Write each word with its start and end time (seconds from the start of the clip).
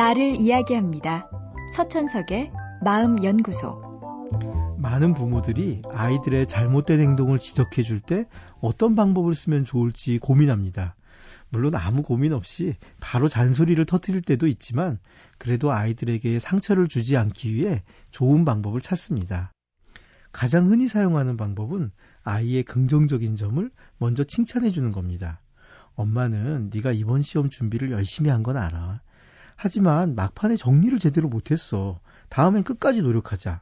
나를 0.00 0.36
이야기합니다. 0.40 1.28
서천석의 1.76 2.52
마음연구소. 2.82 4.78
많은 4.78 5.12
부모들이 5.12 5.82
아이들의 5.92 6.46
잘못된 6.46 7.00
행동을 7.00 7.38
지적해 7.38 7.82
줄 7.82 8.00
때 8.00 8.24
어떤 8.62 8.94
방법을 8.94 9.34
쓰면 9.34 9.66
좋을지 9.66 10.18
고민합니다. 10.18 10.96
물론 11.50 11.74
아무 11.74 12.02
고민 12.02 12.32
없이 12.32 12.76
바로 12.98 13.28
잔소리를 13.28 13.84
터뜨릴 13.84 14.22
때도 14.22 14.46
있지만 14.46 14.98
그래도 15.36 15.70
아이들에게 15.70 16.38
상처를 16.38 16.88
주지 16.88 17.18
않기 17.18 17.52
위해 17.52 17.82
좋은 18.10 18.46
방법을 18.46 18.80
찾습니다. 18.80 19.52
가장 20.32 20.70
흔히 20.70 20.88
사용하는 20.88 21.36
방법은 21.36 21.90
아이의 22.24 22.62
긍정적인 22.62 23.36
점을 23.36 23.70
먼저 23.98 24.24
칭찬해 24.24 24.70
주는 24.70 24.92
겁니다. 24.92 25.42
엄마는 25.94 26.70
네가 26.72 26.92
이번 26.92 27.20
시험 27.20 27.50
준비를 27.50 27.90
열심히 27.90 28.30
한 28.30 28.42
건 28.42 28.56
알아. 28.56 29.02
하지만 29.62 30.14
막판에 30.14 30.56
정리를 30.56 30.98
제대로 30.98 31.28
못했어. 31.28 32.00
다음엔 32.30 32.64
끝까지 32.64 33.02
노력하자. 33.02 33.60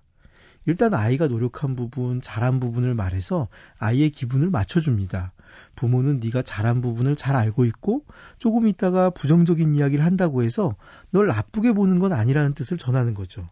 일단 0.67 0.95
아이가 0.95 1.27
노력한 1.27 1.75
부분, 1.75 2.21
잘한 2.21 2.61
부분을 2.61 2.95
말해서 2.95 3.49
아이의 3.81 4.11
기분을 4.11 4.49
맞춰줍니다. 4.49 5.33
부모는 5.75 6.21
네가 6.21 6.43
잘한 6.43 6.83
부분을 6.83 7.17
잘 7.17 7.35
알고 7.35 7.65
있고 7.65 8.05
조금 8.39 8.69
있다가 8.69 9.11
부정적인 9.11 9.75
이야기를 9.75 10.05
한다고 10.05 10.45
해서 10.45 10.77
널 11.11 11.27
나쁘게 11.27 11.73
보는 11.73 11.99
건 11.99 12.13
아니라는 12.13 12.55
뜻을 12.55 12.79
전하는 12.79 13.13
거죠. 13.13 13.49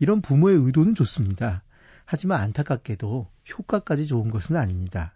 이런 0.00 0.20
부모의 0.22 0.56
의도는 0.56 0.96
좋습니다. 0.96 1.62
하지만 2.04 2.40
안타깝게도 2.40 3.28
효과까지 3.52 4.08
좋은 4.08 4.30
것은 4.30 4.56
아닙니다. 4.56 5.12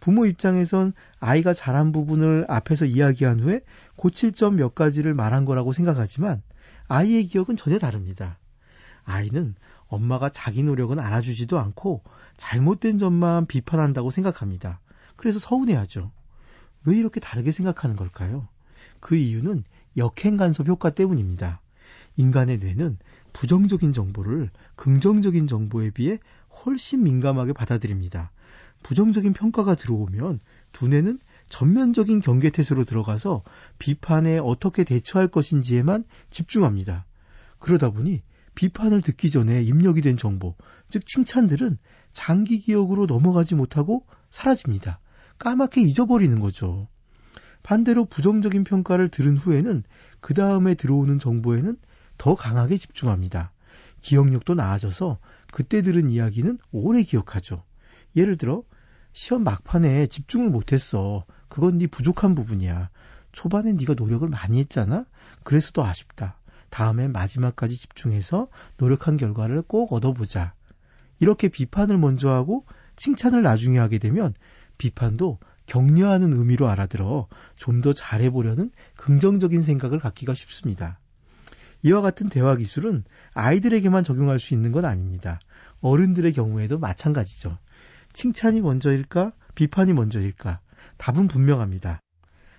부모 0.00 0.26
입장에선 0.26 0.92
아이가 1.20 1.52
잘한 1.52 1.92
부분을 1.92 2.46
앞에서 2.48 2.84
이야기한 2.84 3.40
후에 3.40 3.62
고칠 3.96 4.32
점 4.32 4.56
몇 4.56 4.74
가지를 4.74 5.14
말한 5.14 5.44
거라고 5.44 5.72
생각하지만 5.72 6.42
아이의 6.88 7.24
기억은 7.26 7.56
전혀 7.56 7.78
다릅니다. 7.78 8.38
아이는 9.04 9.54
엄마가 9.88 10.28
자기 10.28 10.62
노력은 10.62 10.98
알아주지도 10.98 11.58
않고 11.58 12.02
잘못된 12.36 12.98
점만 12.98 13.46
비판한다고 13.46 14.10
생각합니다. 14.10 14.80
그래서 15.16 15.38
서운해하죠. 15.38 16.10
왜 16.84 16.96
이렇게 16.96 17.20
다르게 17.20 17.52
생각하는 17.52 17.96
걸까요? 17.96 18.48
그 19.00 19.16
이유는 19.16 19.64
역행 19.96 20.36
간섭 20.36 20.68
효과 20.68 20.90
때문입니다. 20.90 21.60
인간의 22.16 22.58
뇌는 22.58 22.98
부정적인 23.32 23.92
정보를 23.92 24.50
긍정적인 24.76 25.46
정보에 25.46 25.90
비해 25.90 26.18
훨씬 26.64 27.02
민감하게 27.02 27.52
받아들입니다. 27.52 28.30
부정적인 28.82 29.32
평가가 29.32 29.74
들어오면 29.74 30.40
두뇌는 30.72 31.18
전면적인 31.48 32.20
경계태세로 32.20 32.84
들어가서 32.84 33.42
비판에 33.78 34.38
어떻게 34.38 34.84
대처할 34.84 35.28
것인지에만 35.28 36.04
집중합니다. 36.30 37.04
그러다 37.58 37.90
보니 37.90 38.22
비판을 38.54 39.02
듣기 39.02 39.30
전에 39.30 39.62
입력이 39.62 40.00
된 40.00 40.16
정보, 40.16 40.56
즉 40.88 41.06
칭찬들은 41.06 41.78
장기 42.12 42.58
기억으로 42.58 43.06
넘어가지 43.06 43.54
못하고 43.54 44.06
사라집니다. 44.30 45.00
까맣게 45.38 45.80
잊어버리는 45.80 46.38
거죠. 46.40 46.88
반대로 47.62 48.04
부정적인 48.04 48.64
평가를 48.64 49.08
들은 49.08 49.36
후에는 49.36 49.84
그 50.20 50.34
다음에 50.34 50.74
들어오는 50.74 51.18
정보에는 51.18 51.76
더 52.18 52.34
강하게 52.34 52.76
집중합니다. 52.76 53.52
기억력도 54.00 54.54
나아져서 54.54 55.18
그때 55.52 55.82
들은 55.82 56.10
이야기는 56.10 56.58
오래 56.72 57.02
기억하죠. 57.02 57.64
예를 58.16 58.36
들어 58.36 58.64
시험 59.12 59.44
막판에 59.44 60.06
집중을 60.06 60.48
못했어. 60.50 61.24
그건 61.48 61.78
네 61.78 61.86
부족한 61.86 62.34
부분이야. 62.34 62.90
초반에 63.32 63.72
네가 63.72 63.94
노력을 63.94 64.26
많이 64.28 64.58
했잖아. 64.58 65.04
그래서 65.42 65.70
더 65.72 65.84
아쉽다. 65.84 66.38
다음에 66.70 67.08
마지막까지 67.08 67.76
집중해서 67.76 68.48
노력한 68.78 69.16
결과를 69.16 69.62
꼭 69.62 69.92
얻어보자. 69.92 70.54
이렇게 71.20 71.48
비판을 71.48 71.98
먼저 71.98 72.30
하고 72.30 72.64
칭찬을 72.96 73.42
나중에 73.42 73.78
하게 73.78 73.98
되면 73.98 74.34
비판도 74.78 75.38
격려하는 75.66 76.32
의미로 76.32 76.68
알아들어 76.68 77.28
좀 77.54 77.82
더 77.82 77.92
잘해보려는 77.92 78.70
긍정적인 78.96 79.62
생각을 79.62 79.98
갖기가 79.98 80.34
쉽습니다. 80.34 80.98
이와 81.82 82.00
같은 82.00 82.28
대화 82.28 82.56
기술은 82.56 83.04
아이들에게만 83.34 84.04
적용할 84.04 84.38
수 84.38 84.54
있는 84.54 84.72
건 84.72 84.84
아닙니다. 84.84 85.40
어른들의 85.80 86.32
경우에도 86.32 86.78
마찬가지죠. 86.78 87.58
칭찬이 88.12 88.60
먼저일까? 88.60 89.32
비판이 89.54 89.92
먼저일까? 89.92 90.60
답은 90.98 91.28
분명합니다. 91.28 92.00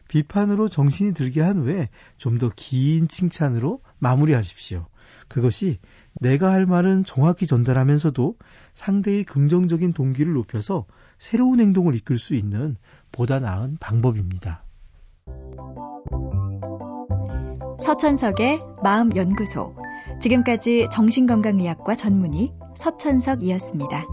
비판으로 0.08 0.68
정신이 0.68 1.14
들게 1.14 1.41
한 1.41 1.58
후에 1.58 1.90
좀 2.18 2.38
더 2.38 2.52
긴 2.56 3.08
칭찬으로 3.08 3.81
마무리하십시오. 4.00 4.86
그것이 5.28 5.80
내가 6.19 6.52
할 6.52 6.66
말은 6.66 7.03
정확히 7.03 7.47
전달하면서도 7.47 8.38
상대의 8.74 9.24
긍정적인 9.24 9.94
동기를 9.94 10.34
높여서 10.34 10.86
새로운 11.18 11.59
행동을 11.59 11.96
이끌 11.96 12.18
수 12.18 12.35
있는 12.35 12.75
보다 13.12 13.40
나은 13.40 13.78
방법입니다. 13.80 14.64
서천석의 17.84 18.62
마음연구소. 18.84 19.75
지금까지 20.22 20.88
정신건강의학과 20.91 21.96
전문의 21.96 22.53
서천석이었습니다. 22.78 24.06